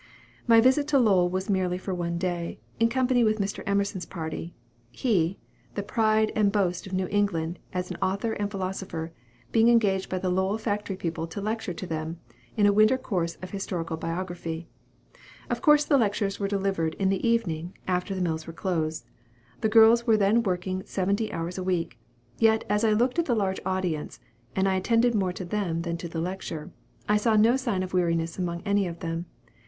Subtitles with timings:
[0.47, 3.61] My visit to Lowell was merely for one day, in company with Mr.
[3.67, 4.55] Emerson's party,
[4.89, 5.37] he
[5.75, 9.11] (the pride and boast of New England as an author and philosopher)
[9.51, 12.19] being engaged by the Lowell factory people to lecture to them,
[12.57, 14.67] in a winter course of historical biography.
[15.51, 19.05] Of course the lectures were delivered in the evening, after the mills were closed.
[19.59, 21.99] The girls were then working seventy hours a week,
[22.39, 24.19] yet, as I looked at the large audience
[24.55, 26.71] (and I attended more to them than to the lecture)
[27.07, 29.27] I saw no sign of weariness among any of them.